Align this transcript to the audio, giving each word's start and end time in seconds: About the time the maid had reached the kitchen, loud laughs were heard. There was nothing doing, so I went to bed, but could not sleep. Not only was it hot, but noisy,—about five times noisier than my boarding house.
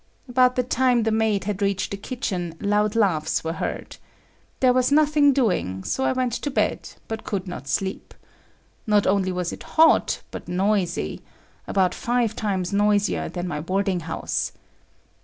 About 0.27 0.55
the 0.55 0.63
time 0.63 1.03
the 1.03 1.11
maid 1.11 1.43
had 1.43 1.61
reached 1.61 1.91
the 1.91 1.95
kitchen, 1.95 2.55
loud 2.59 2.95
laughs 2.95 3.43
were 3.43 3.53
heard. 3.53 3.97
There 4.59 4.73
was 4.73 4.91
nothing 4.91 5.31
doing, 5.31 5.83
so 5.83 6.05
I 6.05 6.11
went 6.11 6.33
to 6.33 6.49
bed, 6.49 6.89
but 7.07 7.23
could 7.23 7.47
not 7.47 7.67
sleep. 7.67 8.15
Not 8.87 9.05
only 9.05 9.31
was 9.31 9.53
it 9.53 9.61
hot, 9.61 10.23
but 10.31 10.47
noisy,—about 10.47 11.93
five 11.93 12.35
times 12.35 12.73
noisier 12.73 13.29
than 13.29 13.47
my 13.47 13.61
boarding 13.61 13.99
house. 13.99 14.53